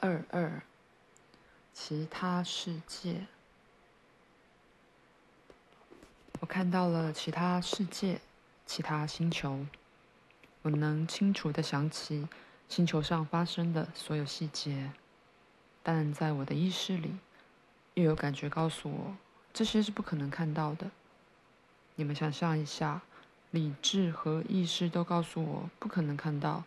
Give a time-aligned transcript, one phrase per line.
[0.00, 0.62] 二二，
[1.72, 3.26] 其他世界。
[6.38, 8.20] 我看到了其他世界，
[8.64, 9.66] 其他星球。
[10.62, 12.28] 我能清楚的想起
[12.68, 14.92] 星球上发生的所有细节，
[15.82, 17.16] 但在我的意识里，
[17.94, 19.16] 又有感觉告诉我，
[19.52, 20.92] 这些是不可能看到的。
[21.96, 23.02] 你们想象一下，
[23.50, 26.62] 理智和意识都告诉我不可能看到。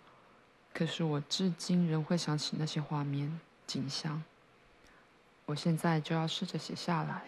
[0.73, 4.23] 可是我至今仍会想起那些画面景象。
[5.45, 7.23] 我现在就要试着写下来。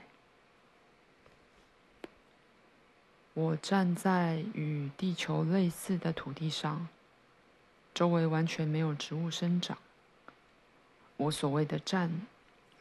[3.34, 6.88] 我站在与地球类似的土地上，
[7.94, 9.78] 周围完全没有植物生长。
[11.18, 12.28] 我所谓的站，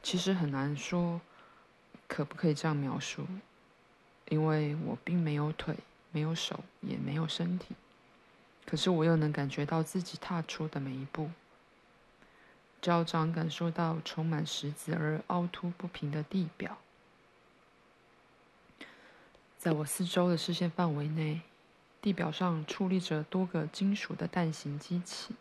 [0.02, 1.20] 其实很难说，
[2.06, 3.26] 可不可以这样描述？
[4.28, 5.76] 因为我并没有腿，
[6.10, 7.74] 没有手，也没有身体。
[8.64, 11.30] 可是我又能感觉到自己踏出的每一步，
[12.80, 16.78] 脚掌感受到充满石子而凹凸不平的地表。
[19.58, 21.42] 在我四周的视线范围内，
[22.00, 25.34] 地表上矗立着多个金属的蛋形机器，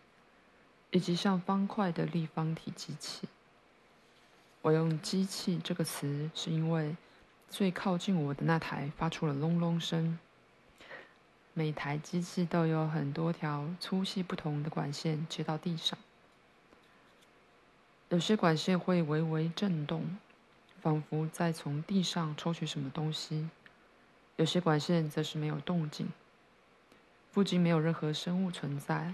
[0.91, 3.27] 以及像方块的立方体机器。
[4.61, 6.95] 我用“机器”这个词，是因为
[7.49, 10.19] 最靠近我的那台发出了隆隆声。
[11.53, 15.99] 每台机器都有很多条粗细不同的管线接到地上，
[18.07, 20.17] 有些管线会微微震动，
[20.81, 23.49] 仿佛在从地上抽取什么东西；
[24.37, 26.07] 有些管线则是没有动静，
[27.33, 29.13] 附近没有任何生物存在。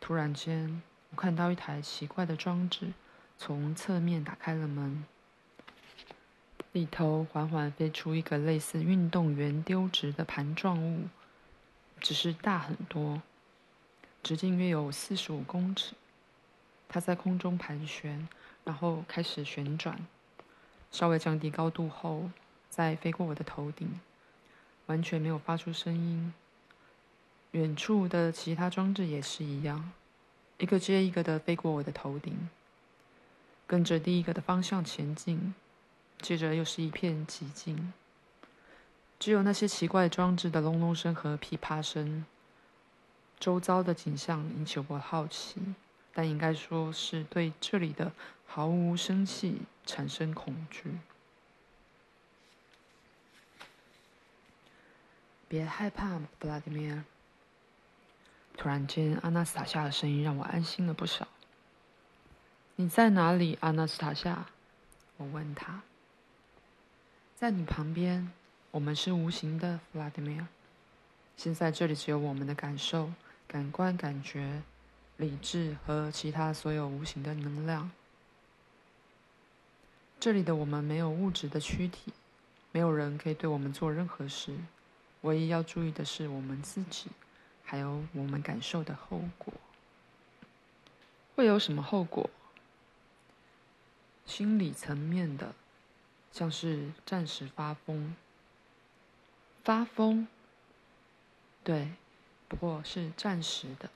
[0.00, 2.94] 突然间，我看到一台奇怪的装置
[3.36, 5.04] 从侧面打开了门，
[6.72, 11.08] 里头缓缓飞出一个类似运动员丢掷的盘状物。
[12.00, 13.22] 只是大很多，
[14.22, 15.94] 直径约有四十五公尺。
[16.88, 18.26] 它在空中盘旋，
[18.64, 20.06] 然后开始旋转，
[20.90, 22.30] 稍微降低高度后，
[22.70, 24.00] 再飞过我的头顶，
[24.86, 26.32] 完全没有发出声音。
[27.52, 29.92] 远处的其他装置也是一样，
[30.58, 32.48] 一个接一个的飞过我的头顶，
[33.66, 35.54] 跟着第一个的方向前进，
[36.20, 37.92] 接着又是一片寂静。
[39.18, 42.24] 只有那些奇怪装置的隆隆声和噼啪声，
[43.40, 45.74] 周遭的景象引起我好奇，
[46.12, 48.12] 但应该说是对这里的
[48.46, 50.98] 毫无生气产生恐惧。
[55.48, 57.02] 别害怕，布拉迪米尔。
[58.56, 61.26] 突然间，阿纳斯塔夏的声音让我安心了不少。
[62.76, 64.46] 你在哪里，阿纳斯塔夏？
[65.16, 65.82] 我问他。
[67.34, 68.30] 在你旁边。
[68.70, 70.46] 我们是无形的，弗拉迪米尔。
[71.36, 73.12] 现在这里只有我们的感受、
[73.46, 74.62] 感官、感觉、
[75.16, 77.90] 理智和其他所有无形的能量。
[80.20, 82.12] 这里的我们没有物质的躯体，
[82.70, 84.54] 没有人可以对我们做任何事。
[85.22, 87.06] 唯一要注意的是我们自己，
[87.64, 89.54] 还有我们感受的后果。
[91.34, 92.28] 会有什么后果？
[94.26, 95.54] 心理层面的，
[96.30, 98.14] 像是暂时发疯。
[99.68, 100.26] 发疯，
[101.62, 101.90] 对，
[102.48, 103.90] 不过是暂时的，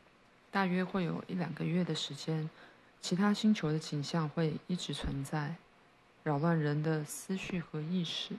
[0.50, 2.50] 大约会有一两个月的时间。
[3.00, 5.55] 其他星球的景象会一直存在，
[6.25, 8.37] 扰乱人的思绪和意识。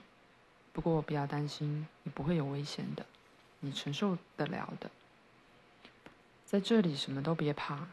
[0.72, 3.04] 不过不要担心，你不会有危险的，
[3.58, 4.88] 你承受得了的。
[6.46, 7.88] 在这里什么都别怕，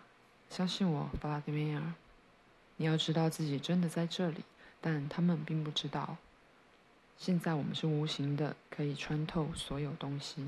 [0.51, 1.81] 相信我，弗拉迪米尔。
[2.77, 4.43] 你要知道自己真的在这里，
[4.79, 6.17] 但他们并不知道。
[7.21, 10.43] 现在我们是无形的，可以穿透所有东西。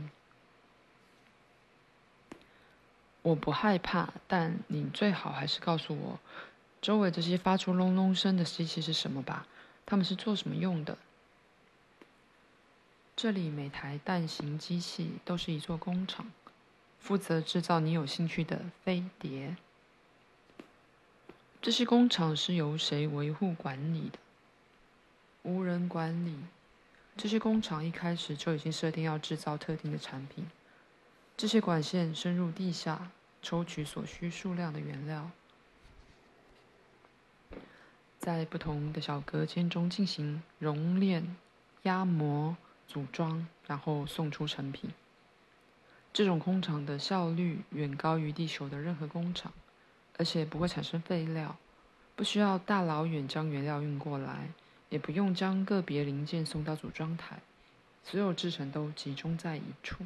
[3.21, 6.19] 我不害怕，但你最好还是告诉我，
[6.81, 9.45] 周围这些发出隆隆声的机器是什么吧？
[9.85, 10.97] 它们是做什么用的？
[13.15, 16.31] 这里每台蛋形机器都是一座工厂，
[16.97, 19.57] 负责制造你有兴趣的飞碟。
[21.61, 24.17] 这些工厂是由谁维护管理的？
[25.43, 26.35] 无人管理。
[27.15, 30.47] 这些工厂一开始就已经设定要制造特定的产品。
[31.37, 33.11] 这些管线深入地下，
[33.41, 35.29] 抽取所需数量的原料，
[38.19, 41.35] 在不同的小隔间中进行熔炼、
[41.83, 42.57] 压模、
[42.87, 44.91] 组装，然后送出成品。
[46.11, 49.51] 这种工厂的效率远高于地球的任何工厂，
[50.17, 51.57] 而且不会产生废料，
[52.15, 54.49] 不需要大老远将原料运过来。
[54.93, 57.39] 也不用将个别零件送到组装台，
[58.03, 60.05] 所有制程都集中在一处。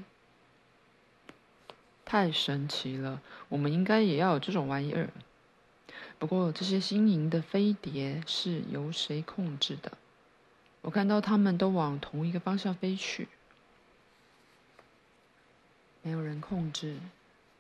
[2.06, 3.22] 太神奇了！
[3.50, 5.10] 我们应该也要有这种玩意儿。
[6.18, 9.98] 不过，这些新颖的飞碟是由谁控制的？
[10.84, 13.28] 我看到他们都往同一个方向飞去。
[16.02, 16.96] 没有人控制，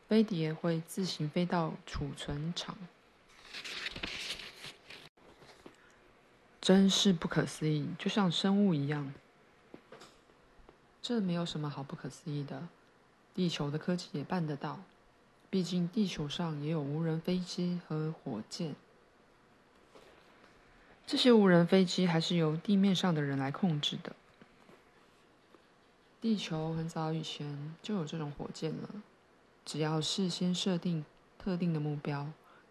[0.07, 2.77] 飞碟会自行飞到储存场。
[6.67, 9.13] 真是不可思议，就像生物一样。
[11.01, 12.67] 这没有什么好不可思议的，
[13.33, 14.81] 地球的科技也办得到。
[15.49, 18.75] 毕竟地球上也有无人飞机和火箭。
[21.05, 24.13] 这些无人飞机还是由地面上的人来控制的。
[26.19, 28.89] 地球很早以前就有这种火箭了，
[29.63, 31.05] 只要事先设定
[31.39, 32.27] 特定的目标，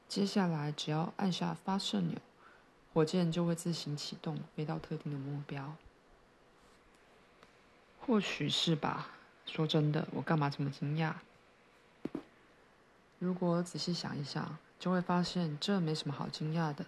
[0.07, 2.19] 接下来只要按下发射钮，
[2.97, 5.77] 火箭就会自行启动，飞到特定的目标。
[8.01, 9.09] 或许是吧。
[9.45, 11.13] 说真的，我干嘛这么惊讶？
[13.19, 16.87] 如果仔细想一想，就会发现这没什么好惊讶的。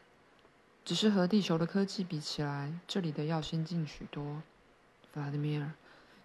[0.82, 4.42] 只是和地球的科技比起来，这里的要先进许多。
[5.12, 5.72] 弗拉迪米尔，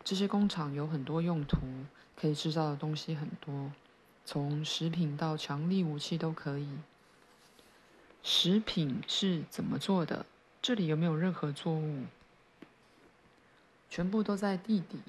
[0.02, 1.60] 这些工厂有很多用途，
[2.16, 3.74] 可以制造的东西很多，
[4.24, 6.70] 从食品到强力武器都可以。
[8.26, 10.26] 食品是怎么做的？
[10.62, 12.06] 这里有没有任何作物？
[13.90, 15.00] 全部都在地底，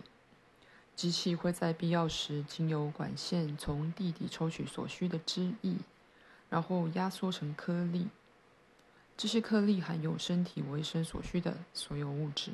[0.97, 5.77] 机器会在必要时经由管线从地底抽取所需的汁液，
[6.51, 8.09] 然后压缩成颗粒。
[9.17, 12.51] 这些颗粒含有身体维生所需的所有物质。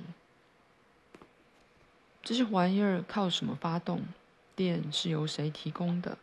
[2.23, 4.03] 这些玩意儿靠什么发动？
[4.55, 6.19] 电是由谁提供的？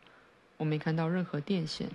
[0.58, 1.90] 我没看到任何电线。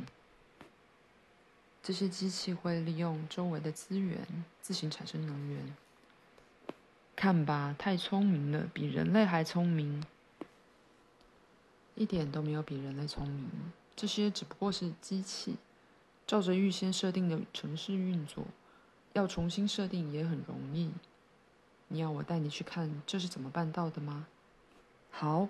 [1.82, 5.76] 这些机器会利用周围的资源自行产生能源。
[7.16, 10.04] 看吧，太聪明了，比人类还聪明。
[11.94, 13.50] 一点都没有比人类聪明，
[13.94, 15.56] 这些只不过是机器，
[16.26, 18.44] 照着预先设定的程式运作，
[19.12, 20.92] 要重新设定也很容易。
[21.88, 24.26] 你要我带你去看这是怎么办到的吗？
[25.10, 25.48] 好，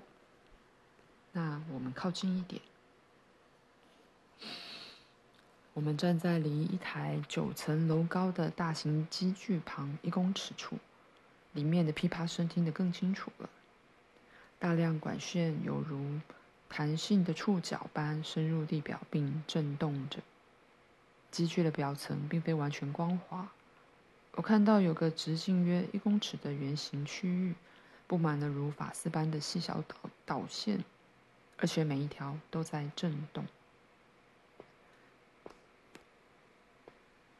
[1.33, 2.61] 那我们靠近一点。
[5.75, 10.77] 我们站在离一台九层楼高的大型机具旁一公尺处。
[11.53, 13.49] 里面的噼啪声听得更清楚了，
[14.59, 16.19] 大量管线犹如
[16.69, 20.21] 弹性的触角般深入地表并震动着。
[21.31, 23.51] 机具的表层并非完全光滑，
[24.35, 27.55] 我看到有个直径约一公尺的圆形区域，
[28.07, 30.83] 布满了如发丝般的细小导导线，
[31.59, 33.45] 而且每一条都在震动。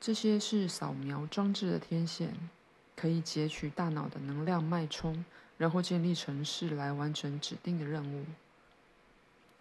[0.05, 2.35] 这些是扫描装置的天线。
[2.97, 5.25] 可以截取大脑的能量脉冲，
[5.57, 8.27] 然后建立程式来完成指定的任务。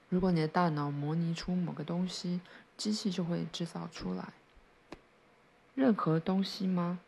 [0.10, 2.42] 如果你的大脑模拟出某个东西，
[2.76, 4.34] 机器就会制造出来。
[5.74, 7.00] 任何东西吗？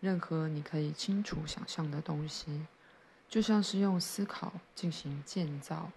[0.00, 2.66] 任何你可以清楚想象的东西，
[3.28, 5.92] 就像是用思考进行建造。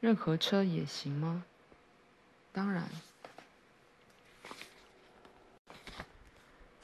[0.00, 1.44] 任何车也行吗？
[2.52, 2.88] 当然。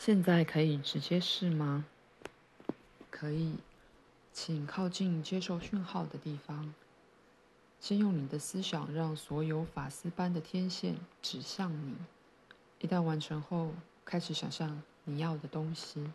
[0.09, 1.85] 现在可以直接试吗？
[3.11, 3.57] 可以，
[4.33, 6.73] 请靠近接受讯号的地方。
[7.79, 11.95] 先用你的思想让所有发丝般的天线指向你。
[12.81, 13.75] 一旦完成后，
[14.07, 16.11] 开始想象你要的东西。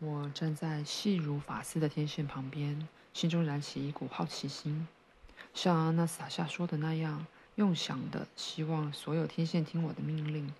[0.00, 4.86] 我站在细如发丝的天线旁边，心中燃起一股好奇心，
[5.54, 10.52] 像阿纳斯塔夏说的那样，用想的希望所有天线听我的命令。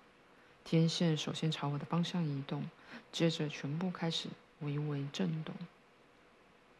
[0.63, 2.69] 天线首先朝我的方向移动，
[3.11, 4.29] 接着全部开始
[4.61, 5.53] 微微震动。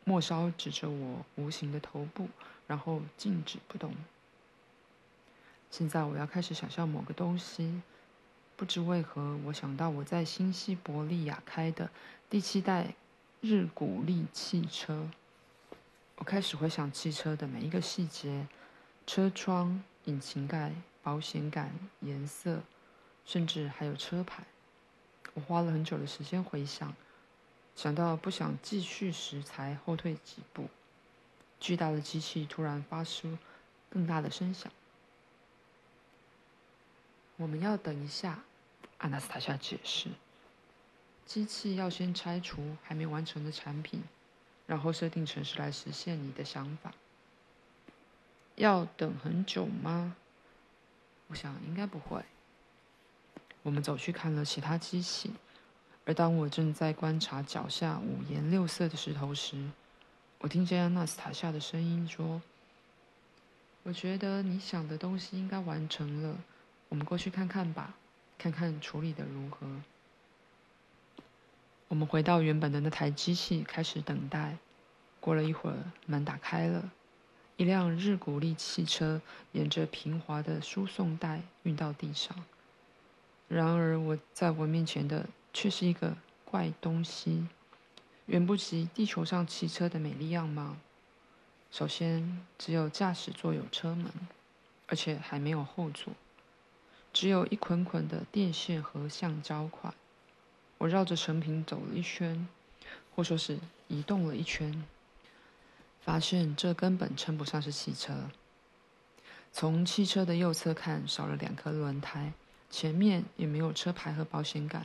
[0.05, 2.27] 末梢指着我无形的头部，
[2.67, 3.93] 然后静止不动。
[5.71, 7.81] 现在我要开始想象某个东西。
[8.55, 11.89] 不知为何，我想到我在新西伯利亚开的
[12.29, 12.93] 第七代
[13.41, 15.09] 日古力汽车。
[16.17, 18.47] 我开始回想汽车的每一个细节：
[19.07, 20.71] 车窗、引擎盖、
[21.01, 22.61] 保险杆、颜色。
[23.25, 24.43] 甚至还有车牌，
[25.33, 26.95] 我花了很久的时间回想，
[27.75, 30.69] 想到不想继续时才后退几步。
[31.59, 33.37] 巨大的机器突然发出
[33.89, 34.71] 更大的声响。
[37.37, 38.43] 我们要等一下，
[38.97, 40.09] 阿纳斯塔夏解释。
[41.25, 44.03] 机器要先拆除还没完成的产品，
[44.67, 46.93] 然后设定程式来实现你的想法。
[48.55, 50.17] 要等很久吗？
[51.27, 52.23] 我想应该不会。
[53.63, 55.31] 我们走去看了其他机器，
[56.05, 59.57] 而当我正在观察脚下五颜六色的石头时，
[60.39, 62.41] 我听见阿纳斯塔夏的声音说
[63.83, 66.37] ：“我觉得你想的东西应该完成了，
[66.89, 67.95] 我们过去看看吧，
[68.37, 69.65] 看看处理的如何。
[71.87, 74.57] 我们回到原本的那台机器，开始等待。
[75.21, 76.91] 过了一会儿，门打开了，
[77.55, 79.21] 一辆日古力汽车
[79.53, 82.43] 沿着平滑的输送带运到地上。
[83.47, 87.47] 然而，我在我面前的却是一个怪东西，
[88.25, 90.77] 远不及地球上汽车的美丽样貌。
[91.69, 94.11] 首先，只有驾驶座有车门，
[94.87, 96.13] 而且还没有后座，
[97.11, 99.93] 只有一捆捆的电线和橡胶块。
[100.79, 102.47] 我绕着成品走了一圈，
[103.15, 104.83] 或说是移动了一圈，
[106.01, 108.29] 发现这根本称不上是汽车。
[109.51, 112.33] 从汽车的右侧看，少了两颗轮胎，
[112.73, 114.83] 前面也没有车牌和保险杆，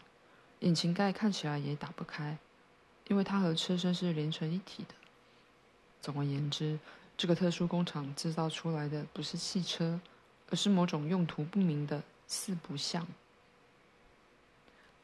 [0.58, 2.36] 引擎盖看起来也打不开，
[3.06, 4.94] 因为它和车身是连成一体的。
[6.02, 6.78] 总而言之，
[7.16, 9.98] 这个特殊工厂制造出来的不是汽车，
[10.50, 13.06] 而是某种用途不明的四不像。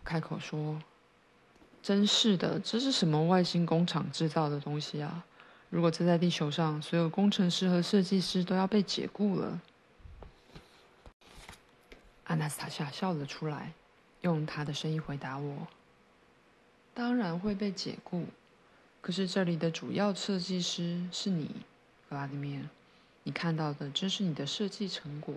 [0.05, 0.79] 开口说
[1.83, 5.25] ：“真是的，这是什么外星工厂制造的东西啊？
[5.71, 9.59] 如果这在地球上，所有工程师和设计师都要被解雇了。”
[12.25, 13.73] 阿纳斯塔夏笑了出来，
[14.23, 15.69] 用他的声音回答我
[16.95, 18.27] ：“当然会被解雇。”
[19.03, 21.51] 可是这里的主要设计师是你，
[22.09, 22.63] 弗拉迪米尔。
[23.25, 25.35] 你看到的正是你的设计成果。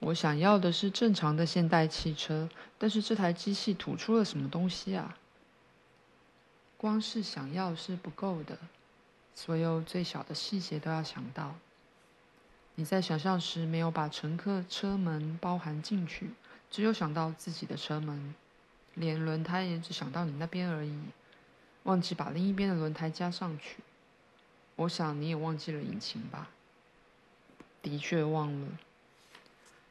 [0.00, 2.48] 我想要的是正常的现代汽车，
[2.78, 5.16] 但是这台机器吐出了什么东西啊？
[6.76, 8.58] 光是想要是不够的，
[9.36, 11.54] 所有最小的细节都要想到。
[12.74, 16.30] 你在想象时没有把乘客车门包含进去，
[16.70, 18.34] 只有想到自己的车门，
[18.94, 20.98] 连轮胎也只想到你那边而已。
[21.82, 23.76] 忘记把另一边的轮胎加上去，
[24.76, 26.48] 我想你也忘记了引擎吧？
[27.82, 28.68] 的确忘了，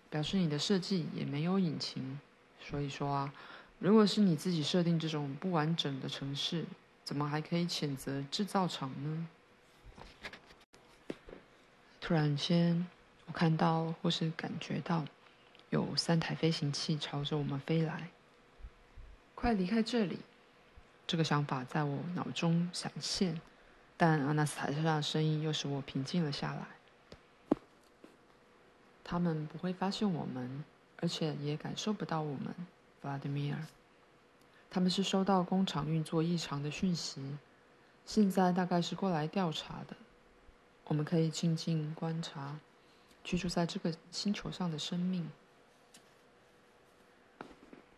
[0.10, 2.20] 表示你的设计也没有引擎。
[2.60, 3.34] 所以说啊，
[3.80, 6.66] 如果是你自己设定这种不完整的城市，
[7.04, 9.28] 怎么还可以谴责制造厂呢？
[12.12, 12.86] 突然间，
[13.26, 15.06] 我看到或是感觉到
[15.70, 18.10] 有三台飞行器朝着我们飞来，
[19.34, 20.20] 快离开这里！
[21.08, 23.40] 这个想法在我脑中闪现，
[23.96, 27.58] 但阿纳斯塔夏的声音又使我平静了下来。
[29.06, 30.66] 他们不会发现我们，
[30.98, 32.54] 而且也感受不到我们，
[33.02, 33.58] 弗拉迪米尔。
[34.70, 37.38] 他们是收到工厂运作异常的讯息，
[38.06, 39.96] 现在大概是过来调查的。
[40.92, 42.60] 我们可以静静观察
[43.24, 45.32] 居住在这个星球上的生命。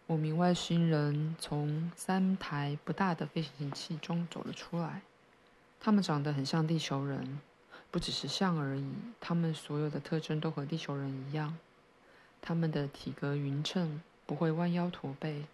[0.06, 5.02] 五名外星人从三台不大的飞行器中走了出来，
[5.80, 7.40] 他们长得很像地球人，
[7.90, 11.58] 不只是像而已，他们所有的特征都和地球人一样。
[12.42, 15.46] 他们的体格匀称，不会弯腰驼背，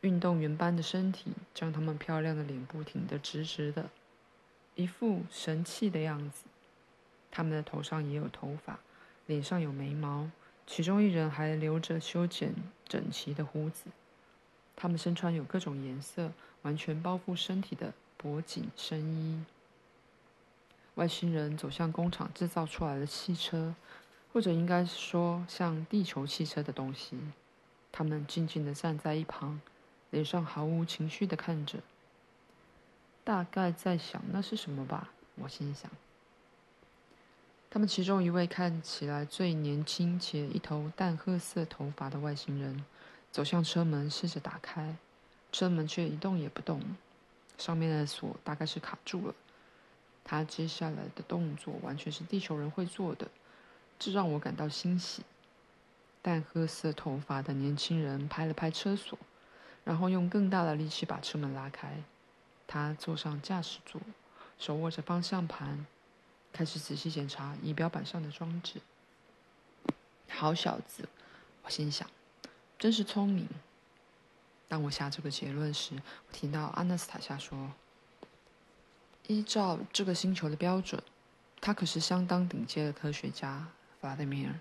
[0.00, 3.90] 运动员般的身体将他们漂亮的脸部挺得直直的，
[4.74, 6.42] 一副神气的样子。
[7.36, 8.78] 他们的头上也有头发，
[9.26, 10.30] 脸上有眉毛。
[10.68, 12.54] 其中一人还留着修剪
[12.86, 13.86] 整齐的胡子，
[14.76, 16.30] 他们身穿有各种颜色、
[16.62, 19.44] 完全包覆身体的脖颈深衣。
[20.94, 23.74] 外星人走向工厂制造出来的汽车，
[24.32, 27.18] 或者应该说像地球汽车的东西。
[27.90, 29.60] 他们静静地站在一旁，
[30.10, 31.80] 脸上毫无情绪地看着，
[33.24, 35.90] 大概在想那是什么吧，我心想。
[37.74, 42.84] 他们其中一位看起来最年轻且一头淡褐色头发的外星人，
[43.32, 44.94] 走向车门，试着打开，
[45.50, 46.80] 车门却一动也不动，
[47.58, 49.34] 上面的锁大概是卡住了。
[50.22, 53.26] 他接下来的动作完全是地球人会做的，
[53.98, 55.24] 这让我感到欣喜。
[56.22, 59.18] 淡褐色头发的年轻人拍了拍车锁，
[59.82, 62.04] 然后用更大的力气把车门拉开。
[62.68, 64.00] 他坐上驾驶座，
[64.60, 65.84] 手握着方向盘。
[66.54, 68.80] 开始仔细检查仪表板上的装置。
[70.28, 71.08] 好小子，
[71.64, 72.08] 我心想，
[72.78, 73.48] 真是聪明。
[74.68, 75.96] 当我下这个结论时，
[76.28, 77.72] 我听到阿纳斯塔夏说
[79.26, 81.02] ：“依照这个星球的标准，
[81.60, 83.66] 他可是相当顶尖的科学家，
[84.00, 84.54] 弗拉德米尔。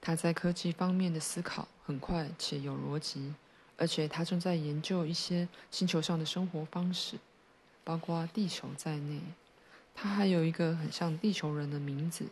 [0.00, 3.34] 他在科技方面的思考很快且有逻辑，
[3.76, 7.18] 而且他正在研究一些星球上的生活方式，
[7.82, 9.20] 包括地球在内。”
[9.94, 12.26] 他还有一个很像地球人的名字，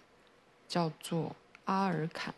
[0.66, 2.34] 叫做阿尔坎。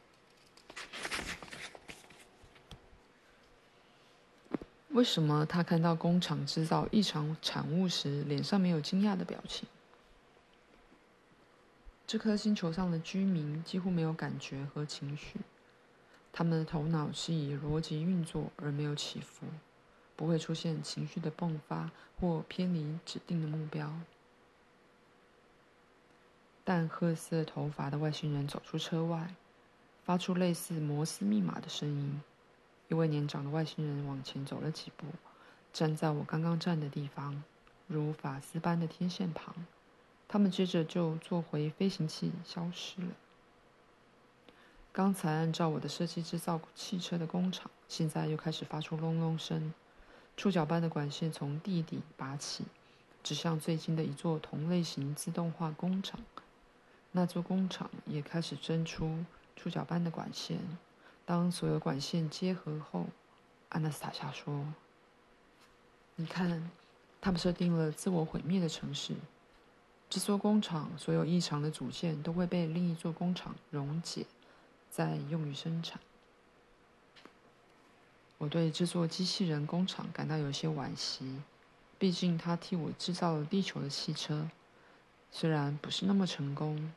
[4.89, 9.69] 为什么他看到工厂制造异常产物时，脸上没有惊讶的表情？
[12.09, 15.39] 这颗星球上的居民几乎没有感觉和情绪，
[16.33, 19.47] 他们的头脑是以逻辑运作而没有起伏，
[20.17, 23.95] 不会出现情绪的迸发或偏离指定的目标。
[26.71, 29.35] 淡褐色头发的外星人走出车外，
[30.05, 32.23] 发出类似摩斯密码的声音。
[32.87, 35.07] 一位年长的外星人往前走了几步，
[35.73, 37.43] 站在我刚刚站的地方，
[37.89, 39.53] 如发丝般的天线旁。
[40.29, 43.09] 他们接着就坐回飞行器，消失了。
[44.93, 49.75] 刚才按照我的设计制造汽车的工厂，现在又开始发出隆隆声。
[50.37, 52.63] 触角般的管线从地底拔起，
[53.25, 56.21] 指向最近的一座同类型自动化工厂。
[57.13, 59.25] 那座工厂也开始伸出
[59.57, 60.61] 触角般的管线。
[61.25, 63.07] 当所有管线结合后，
[63.69, 64.67] 安纳斯塔夏说
[66.17, 66.71] ：“你看，
[67.21, 69.15] 他们设定了自我毁灭的城市。
[70.09, 74.27] 这座工厂所有异常的组件都会被另一座工厂溶解，
[74.91, 76.01] 再用于生产。”
[78.39, 81.43] 我对这座机器人工厂感到有些惋惜，
[81.99, 84.49] 毕竟它替我制造了地球的汽车，
[85.31, 86.93] 虽然不是那么成功。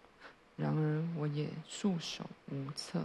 [0.55, 3.01] 然而，我也束手无策。